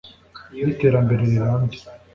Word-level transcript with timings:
n’iterambere 0.51 1.21
rirambye 1.29 1.79